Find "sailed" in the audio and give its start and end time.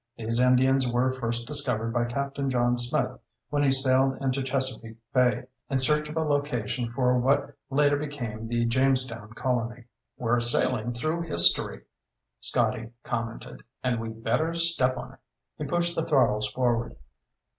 3.71-4.19